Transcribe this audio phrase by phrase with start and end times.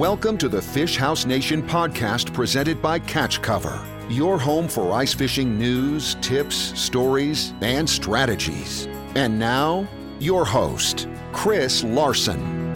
[0.00, 5.12] Welcome to the Fish House Nation podcast presented by Catch Cover, your home for ice
[5.12, 8.86] fishing news, tips, stories, and strategies.
[9.14, 9.86] And now,
[10.18, 12.74] your host, Chris Larson.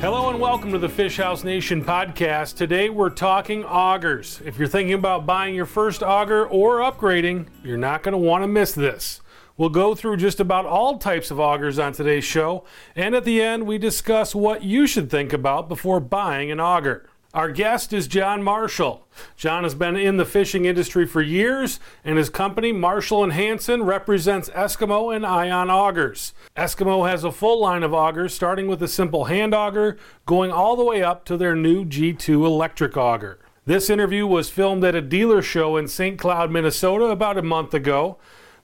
[0.00, 2.56] Hello and welcome to the Fish House Nation podcast.
[2.56, 4.40] Today we're talking augers.
[4.46, 8.44] If you're thinking about buying your first auger or upgrading, you're not going to want
[8.44, 9.20] to miss this.
[9.56, 12.64] We'll go through just about all types of augers on today's show,
[12.96, 17.08] and at the end, we discuss what you should think about before buying an auger.
[17.32, 19.06] Our guest is John Marshall.
[19.36, 23.84] John has been in the fishing industry for years, and his company, Marshall and Hanson,
[23.84, 26.32] represents Eskimo and Ion augers.
[26.56, 29.96] Eskimo has a full line of augers, starting with a simple hand auger,
[30.26, 33.38] going all the way up to their new G2 electric auger.
[33.66, 36.18] This interview was filmed at a dealer show in St.
[36.18, 38.18] Cloud, Minnesota about a month ago.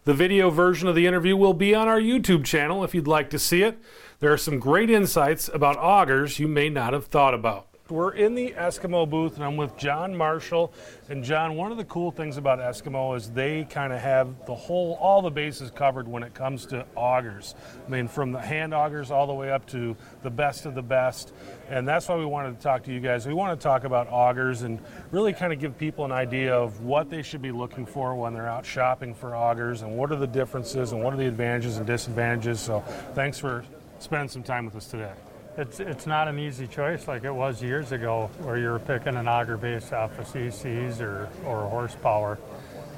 [0.04, 3.28] The video version of the interview will be on our YouTube channel if you'd like
[3.30, 3.78] to see it.
[4.20, 7.69] There are some great insights about augers you may not have thought about.
[7.90, 10.72] We're in the Eskimo booth, and I'm with John Marshall.
[11.08, 14.54] And John, one of the cool things about Eskimo is they kind of have the
[14.54, 17.54] whole, all the bases covered when it comes to augers.
[17.86, 20.82] I mean, from the hand augers all the way up to the best of the
[20.82, 21.32] best.
[21.68, 23.26] And that's why we wanted to talk to you guys.
[23.26, 24.78] We want to talk about augers and
[25.10, 28.34] really kind of give people an idea of what they should be looking for when
[28.34, 31.76] they're out shopping for augers and what are the differences and what are the advantages
[31.78, 32.60] and disadvantages.
[32.60, 32.80] So,
[33.14, 33.64] thanks for
[33.98, 35.12] spending some time with us today.
[35.60, 39.14] It's, it's not an easy choice like it was years ago where you were picking
[39.14, 42.38] an auger base off of CCs or, or horsepower.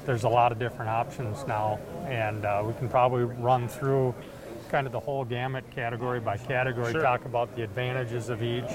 [0.05, 4.15] There's a lot of different options now, and uh, we can probably run through
[4.69, 7.01] kind of the whole gamut category by category, Sure.
[7.01, 8.71] talk about the advantages of each,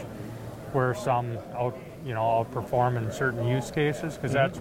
[0.75, 4.61] where some out, you know, outperform in certain use cases, because that's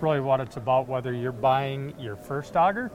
[0.00, 2.90] really what it's about, whether you're buying your first auger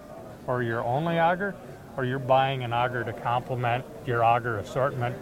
[0.48, 1.56] or your only auger,
[1.96, 5.16] or you're buying an auger to complement your auger assortment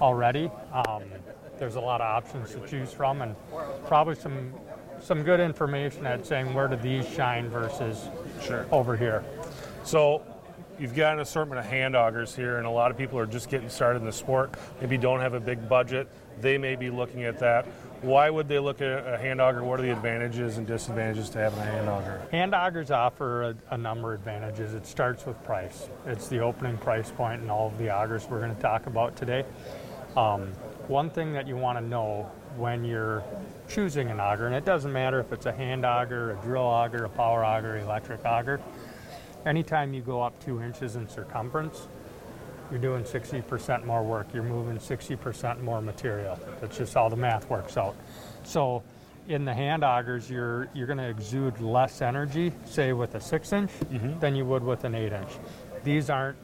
[0.00, 0.50] already.
[0.72, 1.02] Um,
[1.58, 3.34] there's a lot of options to choose from, and
[3.86, 4.52] probably some
[5.00, 8.08] some good information at saying where do these shine versus
[8.40, 8.66] Sure.
[8.72, 9.22] over here.
[9.84, 10.22] So
[10.78, 13.50] you've got an assortment of hand augers here, and a lot of people are just
[13.50, 14.54] getting started in the sport.
[14.80, 16.08] Maybe don't have a big budget.
[16.40, 17.66] They may be looking at that.
[18.02, 19.64] Why would they look at a hand auger?
[19.64, 22.20] What are the advantages and disadvantages to having a hand auger?
[22.30, 24.74] Hand augers offer a, a number of advantages.
[24.74, 25.88] It starts with price.
[26.06, 29.16] It's the opening price point in all of the augers we're going to talk about
[29.16, 29.44] today.
[30.16, 30.52] Um,
[30.88, 33.22] one thing that you want to know when you're
[33.68, 37.04] choosing an auger, and it doesn't matter if it's a hand auger, a drill auger,
[37.04, 38.60] a power auger, electric auger,
[39.44, 41.88] anytime you go up two inches in circumference,
[42.70, 44.26] you're doing 60% more work.
[44.32, 46.38] You're moving 60% more material.
[46.60, 47.94] That's just how the math works out.
[48.42, 48.82] So,
[49.28, 53.52] in the hand augers, you're you're going to exude less energy, say with a six
[53.52, 53.72] inch,
[54.20, 55.30] than you would with an eight inch.
[55.82, 56.36] These aren't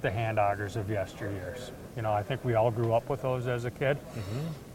[0.00, 1.70] the hand augers of yesteryears.
[1.96, 3.98] You know, I think we all grew up with those as a kid,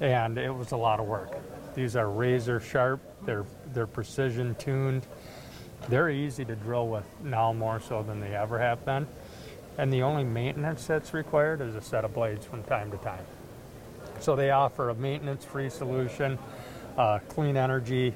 [0.02, 1.32] and it was a lot of work.
[1.76, 3.00] These are razor sharp.
[3.26, 5.06] They're they're precision tuned.
[5.90, 9.08] They're easy to drill with now more so than they ever have been.
[9.78, 13.26] And the only maintenance that's required is a set of blades from time to time.
[14.20, 16.38] So they offer a maintenance-free solution,
[16.98, 18.14] uh, clean energy.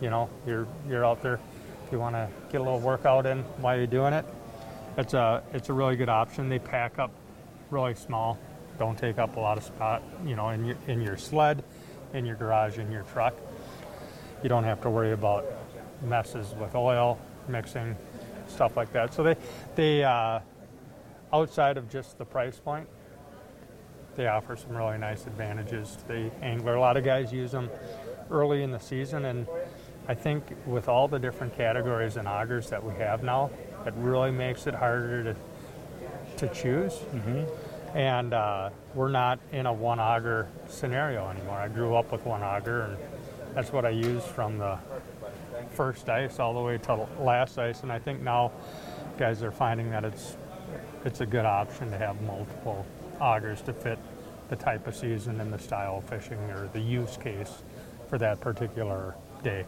[0.00, 1.40] You know, you're you're out there.
[1.86, 4.26] If you want to get a little workout in while you're doing it,
[4.98, 6.48] it's a it's a really good option.
[6.48, 7.12] They pack up
[7.70, 8.38] really small,
[8.78, 10.02] don't take up a lot of spot.
[10.26, 11.62] You know, in your in your sled,
[12.12, 13.34] in your garage, in your truck.
[14.42, 15.46] You don't have to worry about
[16.02, 17.96] messes with oil mixing,
[18.48, 19.14] stuff like that.
[19.14, 19.36] So they
[19.76, 20.40] they uh,
[21.32, 22.88] outside of just the price point,
[24.16, 25.96] they offer some really nice advantages.
[25.96, 27.70] to The angler, a lot of guys use them
[28.30, 29.46] early in the season, and
[30.08, 33.50] I think with all the different categories and augers that we have now,
[33.86, 35.36] it really makes it harder to
[36.38, 36.94] to choose.
[37.94, 41.56] And uh, we're not in a one auger scenario anymore.
[41.56, 42.96] I grew up with one auger, and
[43.54, 44.78] that's what I used from the
[45.70, 47.82] first ice all the way to last ice.
[47.82, 48.52] And I think now
[49.18, 50.36] guys are finding that it's
[51.04, 52.86] it's a good option to have multiple
[53.20, 53.98] augers to fit
[54.48, 57.62] the type of season and the style of fishing or the use case
[58.08, 59.64] for that particular day.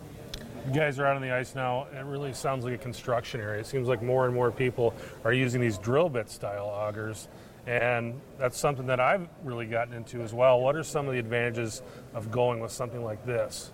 [0.67, 1.87] You guys are out on the ice now.
[1.91, 3.61] And it really sounds like a construction area.
[3.61, 7.29] It seems like more and more people are using these drill bit style augers,
[7.67, 10.61] and that's something that I've really gotten into as well.
[10.61, 11.83] What are some of the advantages
[12.15, 13.71] of going with something like this?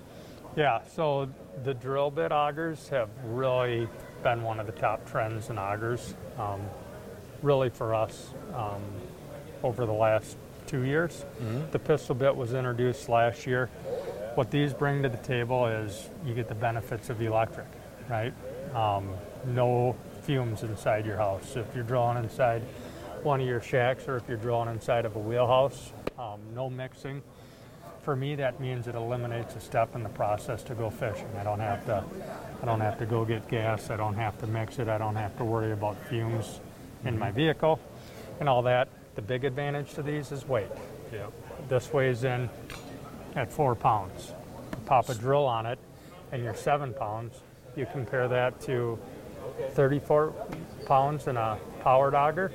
[0.56, 1.28] Yeah, so
[1.64, 3.88] the drill bit augers have really
[4.22, 6.62] been one of the top trends in augers, um,
[7.42, 8.82] really for us um,
[9.62, 10.36] over the last
[10.66, 11.24] two years.
[11.72, 13.68] The pistol bit was introduced last year.
[14.36, 17.68] What these bring to the table is you get the benefits of electric,
[18.06, 18.34] right?
[18.74, 19.08] Um,
[19.46, 21.56] no fumes inside your house.
[21.56, 22.60] If you're drilling inside
[23.22, 27.22] one of your shacks or if you're drilling inside of a wheelhouse, um, no mixing.
[28.02, 31.30] For me, that means it eliminates a step in the process to go fishing.
[31.40, 32.04] I don't have to,
[32.60, 33.88] I don't have to go get gas.
[33.88, 34.86] I don't have to mix it.
[34.86, 36.60] I don't have to worry about fumes
[37.06, 37.80] in my vehicle
[38.38, 38.88] and all that.
[39.14, 40.68] The big advantage to these is weight.
[41.10, 41.32] Yep.
[41.70, 42.50] This weighs in
[43.36, 44.32] at four pounds.
[44.86, 45.78] Pop a drill on it,
[46.32, 47.34] and you're seven pounds.
[47.76, 48.98] You compare that to
[49.72, 50.32] 34
[50.86, 52.50] pounds in a powered auger.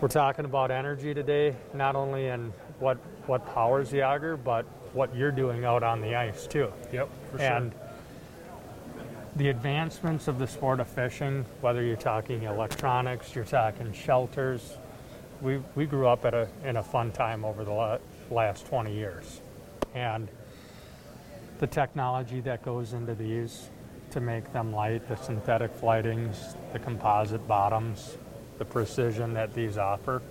[0.00, 5.14] We're talking about energy today, not only in what what powers the auger, but what
[5.16, 6.70] you're doing out on the ice too.
[6.92, 7.08] Yep.
[7.30, 7.46] For sure.
[7.46, 7.72] And
[9.36, 14.76] the advancements of the sport of fishing, whether you're talking electronics, you're talking shelters,
[15.40, 17.72] we, we grew up at a, in a fun time over the
[18.34, 19.40] last 20 years.
[19.94, 20.28] And
[21.58, 23.68] the technology that goes into these
[24.10, 28.16] to make them light, the synthetic flightings, the composite bottoms,
[28.58, 30.22] the precision that these offer,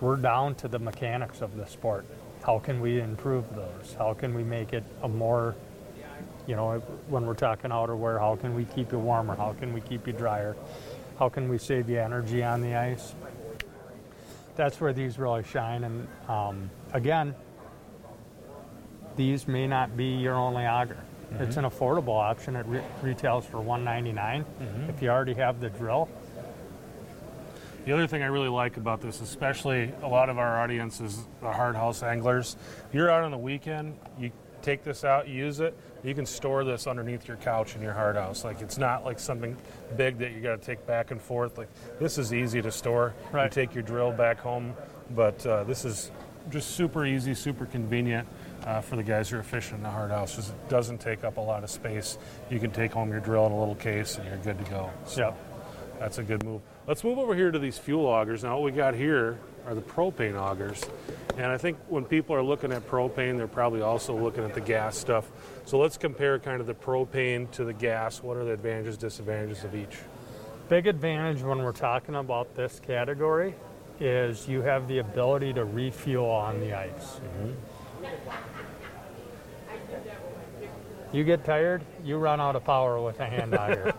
[0.00, 2.06] we're down to the mechanics of the sport.
[2.44, 3.94] How can we improve those?
[3.98, 5.56] How can we make it a more,
[6.46, 9.34] you know, when we're talking outerwear, how can we keep you warmer?
[9.34, 10.56] How can we keep you drier?
[11.18, 13.14] How can we save you energy on the ice?
[14.58, 15.84] That's where these really shine.
[15.84, 17.32] And um, again,
[19.16, 20.98] these may not be your only auger.
[21.38, 22.56] It's an affordable option.
[22.56, 24.44] It re- retails for $199.
[24.88, 26.08] If you already have the drill,
[27.86, 31.16] The other thing I really like about this, especially a lot of our audience is
[31.40, 32.56] the hard house anglers.
[32.92, 35.78] You're out on the weekend, you take this out, you use it,
[36.08, 38.42] you can store this underneath your couch in your hard house.
[38.42, 39.56] Like it's not like something
[39.96, 41.58] big that you got to take back and forth.
[41.58, 41.68] Like
[42.00, 43.14] this is easy to store.
[43.34, 44.74] You take your drill back home,
[45.10, 46.10] but uh, this is
[46.50, 48.26] just super easy, super convenient.
[48.64, 51.36] Uh, for the guys who are fishing in the hard house, it doesn't take up
[51.36, 52.18] a lot of space.
[52.50, 54.90] You can take home your drill in a little case, and you're good to go.
[55.06, 55.36] So Yep.
[56.00, 56.60] that's a good move.
[56.86, 58.42] Let's move over here to these fuel augers.
[58.42, 60.84] Now, what we got here are the propane augers.
[61.38, 64.60] And I think when people are looking at propane, they're probably also looking at the
[64.60, 65.30] gas stuff.
[65.66, 68.24] So let's compare kind of the propane to the gas.
[68.24, 69.98] What are the advantages, disadvantages of each?
[70.68, 73.54] Big advantage when we're talking about this category
[74.00, 77.20] is you have the ability to refuel on the ice.
[81.12, 83.94] You get tired, you run out of power with a hand auger.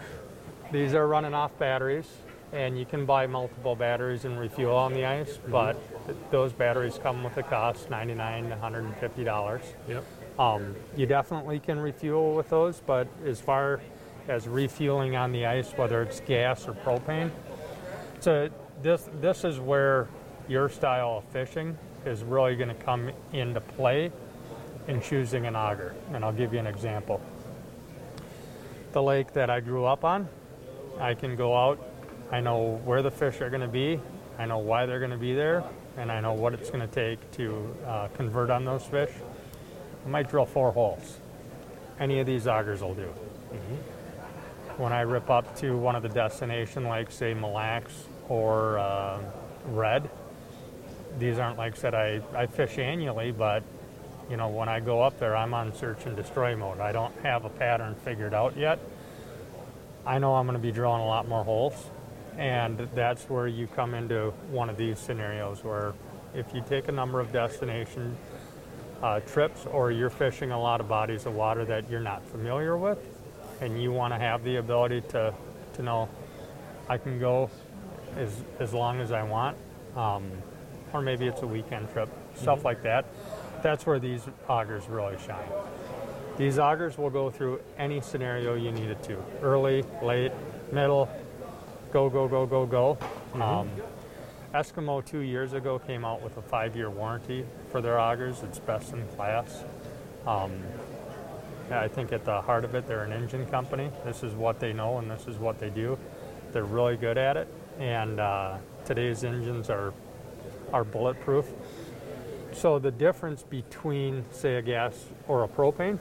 [0.72, 2.08] These are running off batteries,
[2.52, 5.82] and you can buy multiple batteries and refuel on the ice, but
[6.30, 9.62] those batteries come with a cost, 99 to $150.
[9.88, 10.04] Yep.
[10.38, 13.80] Um, you definitely can refuel with those, but as far
[14.28, 17.30] as refueling on the ice, whether it's gas or propane,
[18.20, 18.48] so
[18.82, 20.08] this this is where
[20.48, 21.76] your style of fishing
[22.06, 24.10] is really going to come into play
[24.86, 25.94] in choosing an auger.
[26.12, 27.20] And I'll give you an example.
[28.92, 30.28] The lake that I grew up on,
[30.98, 31.84] I can go out.
[32.30, 34.00] I know where the fish are going to be.
[34.38, 35.64] I know why they're going to be there,
[35.98, 39.10] and I know what it's going to take to uh, convert on those fish.
[40.06, 41.18] I might drill four holes.
[41.98, 43.12] Any of these augers will do.
[44.76, 49.18] When I rip up to one of the destination like say Mille Lacs or uh,
[49.66, 50.08] Red,
[51.18, 53.64] these aren't lakes that I, I fish annually, but
[54.30, 56.78] you know when I go up there, I'm on search and destroy mode.
[56.78, 58.78] I don't have a pattern figured out yet.
[60.06, 61.74] I know I'm going to be drilling a lot more holes,
[62.38, 65.92] and that's where you come into one of these scenarios where
[66.34, 68.16] if you take a number of destination
[69.02, 72.76] uh, trips or you're fishing a lot of bodies of water that you're not familiar
[72.76, 72.98] with
[73.60, 75.34] and you want to have the ability to,
[75.74, 76.08] to know
[76.88, 77.50] I can go
[78.16, 79.56] as, as long as I want,
[79.96, 80.30] um,
[80.92, 83.04] or maybe it's a weekend trip, stuff like that.
[83.62, 85.48] That's where these augers really shine.
[86.36, 90.30] These augers will go through any scenario you need it to early, late,
[90.72, 91.10] middle,
[91.92, 92.98] go, go, go, go, go.
[93.40, 93.70] Um,
[94.54, 98.42] Eskimo two years ago came out with a five year warranty for their augers.
[98.42, 99.64] It's best in class.
[100.26, 100.52] Um,
[101.70, 103.90] I think at the heart of it, they're an engine company.
[104.04, 105.98] This is what they know and this is what they do.
[106.52, 107.48] They're really good at it.
[107.78, 109.92] And uh, today's engines are,
[110.72, 111.46] are bulletproof.
[112.52, 115.98] So the difference between, say, a gas or a propane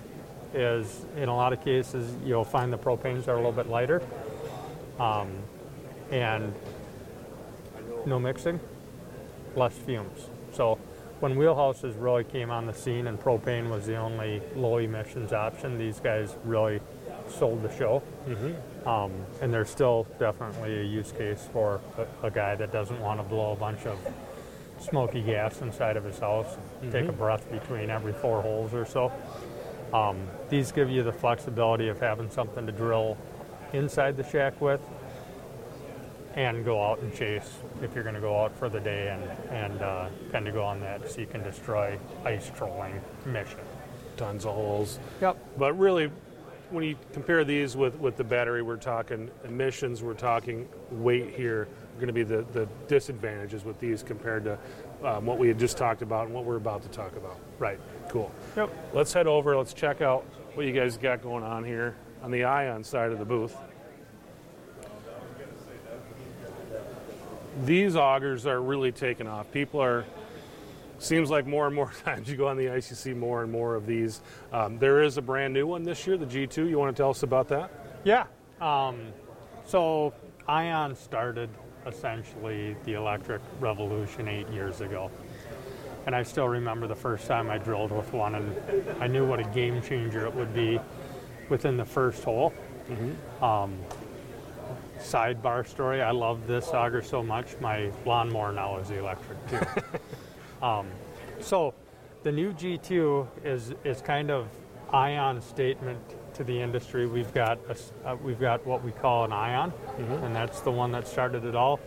[0.53, 4.01] is in a lot of cases you'll find the propanes are a little bit lighter.
[4.99, 5.29] Um,
[6.11, 6.53] and
[8.05, 8.59] no mixing,
[9.55, 10.29] less fumes.
[10.53, 10.77] So
[11.19, 15.77] when wheelhouses really came on the scene and propane was the only low emissions option,
[15.77, 16.79] these guys really
[17.27, 18.01] sold the show.
[18.87, 19.11] Um,
[19.41, 21.81] and there's still definitely a use case for
[22.23, 23.97] a, a guy that doesn't want to blow a bunch of
[24.79, 26.55] smoky gas inside of his house,
[26.91, 29.11] take a breath between every four holes or so.
[29.93, 33.17] Um, these give you the flexibility of having something to drill
[33.73, 34.87] inside the shack width
[36.37, 39.51] and go out and chase if you're going to go out for the day and,
[39.51, 43.59] and uh, kind of go on that seek and destroy ice trolling mission.
[44.17, 44.99] Tons of holes.
[45.19, 45.35] Yep.
[45.57, 46.11] But really,
[46.69, 51.67] when you compare these with, with the battery, we're talking emissions, we're talking weight here,
[51.95, 54.59] going to be the, the disadvantages with these compared to
[55.03, 57.39] um, what we had just talked about and what we're about to talk about.
[57.57, 57.79] Right.
[58.09, 58.31] Cool.
[58.55, 58.93] Yep.
[58.93, 62.43] Let's head over, let's check out what you guys got going on here on the
[62.43, 63.55] ion side of the booth.
[67.65, 69.51] These augers are really taking off.
[69.51, 70.05] People are,
[70.99, 73.51] seems like more and more times you go on the ice, you see more and
[73.51, 74.21] more of these.
[74.51, 76.69] Um, there is a brand new one this year, the G2.
[76.69, 77.71] You want to tell us about that?
[78.03, 78.25] Yeah.
[78.61, 79.13] Um,
[79.65, 80.13] so
[80.47, 81.49] Ion started
[81.85, 85.09] essentially the electric revolution eight years ago.
[86.05, 88.55] And I still remember the first time I drilled with one, and
[89.01, 90.79] I knew what a game changer it would be
[91.49, 92.53] within the first hole.
[93.41, 93.77] Um,
[94.99, 99.85] sidebar story I love this auger so much, my lawnmower now is electric too.
[100.65, 100.87] um,
[101.39, 101.73] so
[102.23, 104.47] the new G2 is, is kind of
[104.91, 105.99] ion statement
[106.37, 107.07] to the industry.
[107.07, 110.91] We've got a uh, we've got what we call an ion, and that's the one
[110.91, 111.79] that started it all.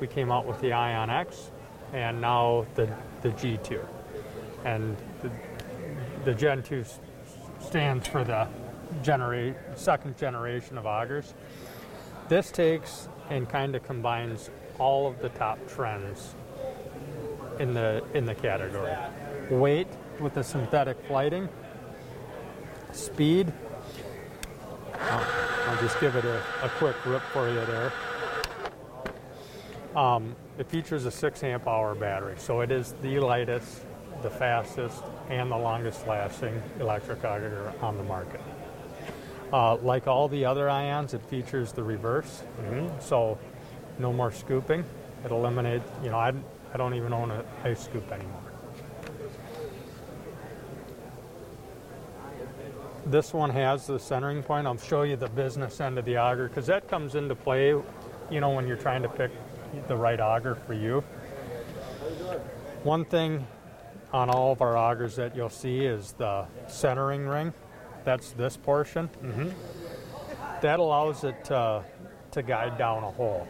[0.00, 1.50] We came out with the Ion X,
[1.92, 2.88] and now the
[3.22, 3.84] the G2,
[4.64, 5.30] and the,
[6.24, 6.84] the Gen 2
[7.58, 8.46] stands for the
[9.02, 11.34] generate second generation of augers.
[12.28, 16.34] This takes and kind of combines all of the top trends
[17.58, 18.94] in the in the category.
[19.50, 19.88] Weight
[20.20, 21.48] with the synthetic flighting,
[22.92, 23.52] speed.
[24.98, 25.26] I'll,
[25.68, 27.92] I'll just give it a, a quick rip for you there.
[29.94, 33.82] Um, it features a six amp hour battery, so it is the lightest,
[34.22, 38.40] the fastest, and the longest lasting electric auger on the market.
[39.52, 42.42] Uh, like all the other ions, it features the reverse,
[43.00, 43.38] so
[43.98, 44.84] no more scooping.
[45.24, 46.32] It eliminates, you know, I,
[46.74, 48.42] I don't even own an ice scoop anymore.
[53.06, 54.66] This one has the centering point.
[54.66, 58.40] I'll show you the business end of the auger because that comes into play, you
[58.40, 59.30] know, when you're trying to pick
[59.86, 61.04] the right auger for you.
[62.82, 63.46] One thing
[64.12, 67.54] on all of our augers that you'll see is the centering ring.
[68.06, 69.10] That's this portion.
[70.62, 71.82] That allows it to,
[72.30, 73.48] to guide down a hole.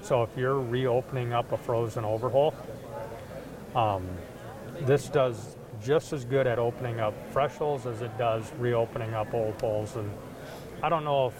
[0.00, 2.54] So if you're reopening up a frozen overhole,
[3.76, 4.08] um,
[4.80, 9.34] this does just as good at opening up fresh holes as it does reopening up
[9.34, 9.94] old holes.
[9.96, 10.10] And
[10.82, 11.34] I don't know if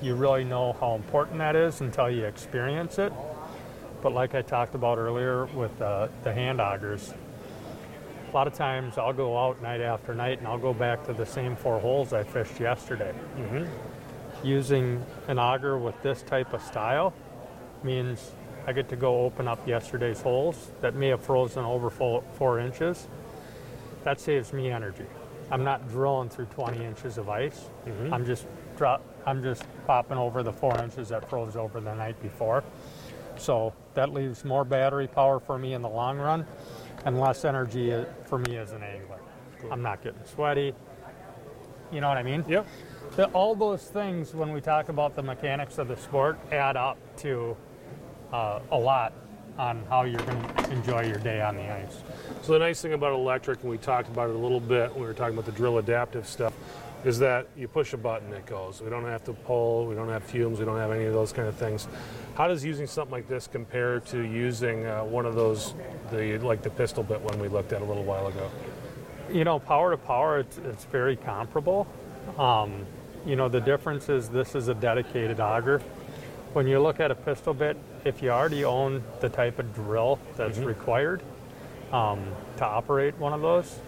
[0.00, 3.12] you really know how important that is until you experience it.
[4.02, 7.12] But like I talked about earlier with uh, the hand augers,
[8.34, 11.12] a lot of times I'll go out night after night and I'll go back to
[11.12, 13.14] the same four holes I fished yesterday.
[13.36, 14.44] Mm-hmm.
[14.44, 17.14] Using an auger with this type of style
[17.84, 18.32] means
[18.66, 22.58] I get to go open up yesterday's holes that may have frozen over four, four
[22.58, 23.06] inches.
[24.02, 25.06] That saves me energy.
[25.52, 27.70] I'm not drilling through 20 inches of ice.
[27.86, 28.12] Mm-hmm.
[28.12, 32.20] I'm just drop, I'm just popping over the four inches that froze over the night
[32.20, 32.64] before.
[33.36, 36.44] So that leaves more battery power for me in the long run
[37.04, 37.94] and less energy
[38.24, 39.18] for me as an angler.
[39.70, 40.74] I'm not getting sweaty.
[41.92, 42.44] You know what I mean?
[42.48, 42.66] Yep.
[43.16, 46.98] The, all those things, when we talk about the mechanics of the sport, add up
[47.18, 47.56] to
[48.32, 49.12] uh, a lot
[49.56, 52.02] on how you're going to enjoy your day on the ice.
[52.42, 55.02] So the nice thing about electric, and we talked about it a little bit when
[55.02, 56.52] we were talking about the drill adaptive stuff,
[57.04, 58.80] is that you push a button, it goes.
[58.80, 61.32] We don't have to pull, we don't have fumes, we don't have any of those
[61.32, 61.86] kind of things.
[62.34, 65.74] How does using something like this compare to using uh, one of those,
[66.10, 68.50] the like the pistol bit one we looked at a little while ago?
[69.30, 71.86] You know, power to power, it's, it's very comparable.
[72.38, 72.86] Um,
[73.26, 75.80] you know, the difference is this is a dedicated auger.
[76.54, 80.18] When you look at a pistol bit, if you already own the type of drill
[80.36, 81.22] that's required
[81.92, 82.24] um,
[82.58, 83.78] to operate one of those,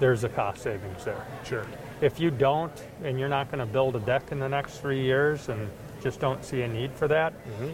[0.00, 1.24] there's a cost savings there.
[1.44, 1.66] Sure.
[2.00, 2.72] If you don't,
[3.02, 5.70] and you're not going to build a deck in the next three years and
[6.02, 7.70] just don't see a need for that, mm-hmm.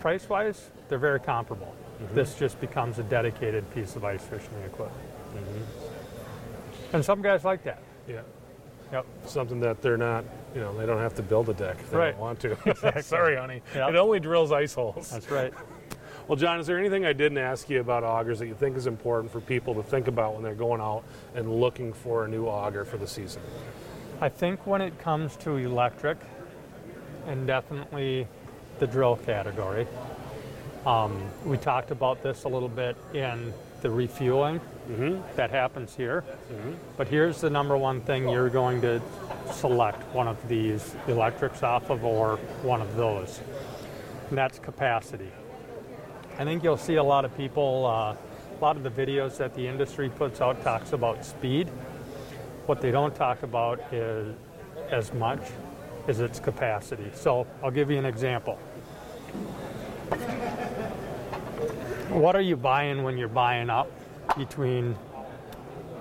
[0.00, 1.74] price wise, they're very comparable.
[2.02, 2.14] Mm-hmm.
[2.14, 5.06] This just becomes a dedicated piece of ice fishing equipment.
[5.34, 6.96] Mm-hmm.
[6.96, 7.82] And some guys like that.
[8.08, 8.20] Yeah.
[8.92, 9.06] Yep.
[9.26, 11.96] Something that they're not, you know, they don't have to build a deck if they
[11.96, 12.10] Right.
[12.12, 13.02] don't want to.
[13.02, 13.62] Sorry, honey.
[13.74, 13.90] Yep.
[13.90, 15.10] It only drills ice holes.
[15.10, 15.52] That's right.
[16.26, 18.86] Well, John, is there anything I didn't ask you about augers that you think is
[18.86, 21.04] important for people to think about when they're going out
[21.34, 23.42] and looking for a new auger for the season?
[24.22, 26.16] I think when it comes to electric,
[27.26, 28.26] and definitely
[28.78, 29.86] the drill category,
[30.86, 33.52] um, we talked about this a little bit in
[33.82, 34.62] the refueling
[35.36, 36.24] that happens here.
[36.96, 39.02] But here's the number one thing you're going to
[39.52, 43.40] select one of these electrics off of or one of those.
[44.30, 45.30] And that's capacity.
[46.36, 49.54] I think you'll see a lot of people, uh, a lot of the videos that
[49.54, 51.68] the industry puts out talks about speed.
[52.66, 54.34] What they don't talk about is
[54.90, 55.40] as much
[56.08, 57.08] is its capacity.
[57.14, 58.54] So I'll give you an example.
[62.10, 63.88] What are you buying when you're buying up
[64.36, 64.96] between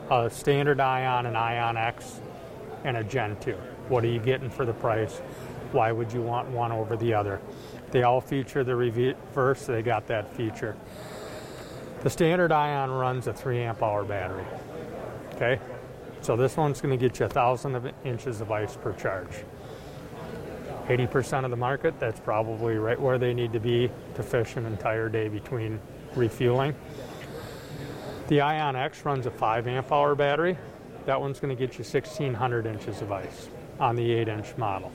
[0.09, 2.21] a standard ion, an ion X,
[2.83, 3.51] and a Gen 2?
[3.87, 5.19] What are you getting for the price?
[5.73, 7.39] Why would you want one over the other?
[7.93, 10.75] They all feature the reverse, they got that feature.
[12.01, 14.45] The standard ion runs a 3 amp hour battery.
[15.35, 15.59] Okay?
[16.21, 19.45] So this one's going to get you a thousand inches of ice per charge.
[20.88, 24.65] 80% of the market, that's probably right where they need to be to fish an
[24.65, 25.79] entire day between
[26.15, 26.73] refueling.
[28.27, 30.57] The Ion X runs a 5 amp hour battery.
[31.05, 34.91] That one's going to get you 1600 inches of ice on the 8 inch model.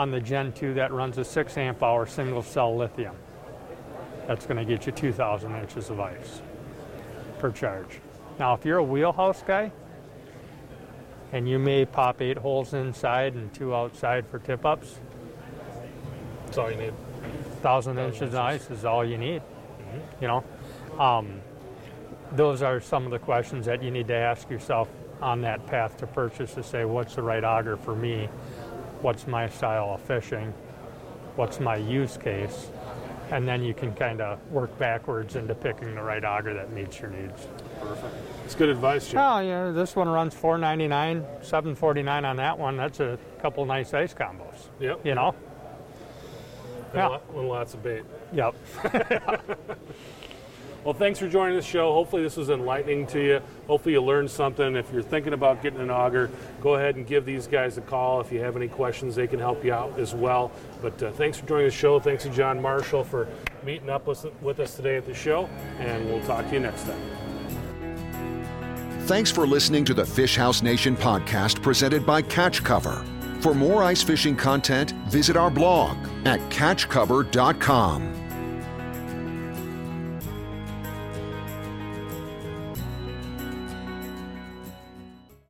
[0.00, 3.14] On the Gen 2, that runs a 6 amp hour single cell lithium.
[4.26, 6.40] That's going to get you 2000 inches of ice
[7.38, 8.00] per charge.
[8.38, 9.72] Now, if you're a wheelhouse guy,
[11.32, 15.00] and you may pop eight holes inside and two outside for tip ups.
[16.46, 16.94] That's all you need.
[17.60, 19.42] Thousand inches of ice is all you need.
[19.42, 20.22] Mm-hmm.
[20.22, 20.44] You know,
[20.98, 21.42] um,
[22.32, 24.88] those are some of the questions that you need to ask yourself
[25.20, 28.30] on that path to purchase to say, what's the right auger for me?
[29.00, 30.52] What's my style of fishing?
[31.36, 32.70] What's my use case?
[33.30, 37.00] And then you can kind of work backwards into picking the right auger that meets
[37.00, 37.46] your needs.
[37.80, 38.14] Perfect.
[38.44, 39.20] It's good advice, Jim.
[39.20, 42.76] Oh yeah, this one runs 4.99, 7.49 on that one.
[42.76, 44.68] That's a couple nice ice combos.
[44.80, 45.06] Yep.
[45.06, 45.34] You know.
[46.92, 47.18] And yeah.
[47.34, 48.02] And lots of bait.
[48.32, 48.54] Yep.
[50.84, 51.92] well, thanks for joining the show.
[51.92, 53.40] Hopefully, this was enlightening to you.
[53.66, 54.76] Hopefully, you learned something.
[54.76, 58.20] If you're thinking about getting an auger, go ahead and give these guys a call.
[58.20, 60.50] If you have any questions, they can help you out as well.
[60.80, 62.00] But uh, thanks for joining the show.
[62.00, 63.28] Thanks to John Marshall for
[63.64, 65.48] meeting up with, with us today at the show.
[65.78, 67.00] And we'll talk to you next time.
[69.06, 73.04] Thanks for listening to the Fish House Nation podcast presented by Catch Cover.
[73.40, 78.19] For more ice fishing content, visit our blog at catchcover.com.